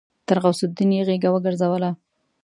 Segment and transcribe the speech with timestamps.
[0.27, 1.91] تر غوث الدين يې غېږه وګرځوله.